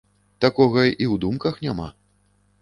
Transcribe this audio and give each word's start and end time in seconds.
Такога 0.45 0.85
і 0.85 0.89
ў 0.91 1.15
думках 1.27 1.61
няма. 1.67 1.87